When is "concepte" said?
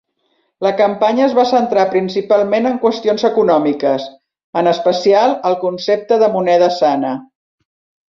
5.69-6.23